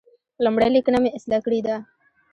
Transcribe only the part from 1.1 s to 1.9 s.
اصلاح کړې ده.